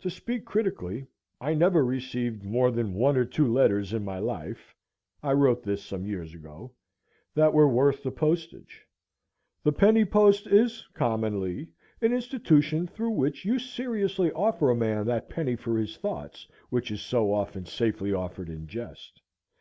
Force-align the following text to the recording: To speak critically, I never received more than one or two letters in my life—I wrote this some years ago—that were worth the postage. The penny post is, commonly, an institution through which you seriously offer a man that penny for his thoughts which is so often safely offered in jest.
To 0.00 0.10
speak 0.10 0.44
critically, 0.46 1.06
I 1.40 1.54
never 1.54 1.84
received 1.84 2.42
more 2.42 2.72
than 2.72 2.92
one 2.96 3.16
or 3.16 3.24
two 3.24 3.46
letters 3.46 3.92
in 3.92 4.04
my 4.04 4.18
life—I 4.18 5.32
wrote 5.34 5.62
this 5.62 5.80
some 5.84 6.04
years 6.08 6.34
ago—that 6.34 7.52
were 7.54 7.68
worth 7.68 8.02
the 8.02 8.10
postage. 8.10 8.84
The 9.62 9.70
penny 9.70 10.04
post 10.04 10.48
is, 10.48 10.84
commonly, 10.94 11.68
an 12.02 12.12
institution 12.12 12.88
through 12.88 13.10
which 13.12 13.44
you 13.44 13.60
seriously 13.60 14.32
offer 14.32 14.70
a 14.70 14.74
man 14.74 15.06
that 15.06 15.30
penny 15.30 15.54
for 15.54 15.78
his 15.78 15.96
thoughts 15.96 16.48
which 16.70 16.90
is 16.90 17.00
so 17.00 17.32
often 17.32 17.64
safely 17.64 18.12
offered 18.12 18.48
in 18.48 18.66
jest. 18.66 19.22